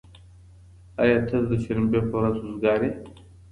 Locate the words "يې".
2.85-2.91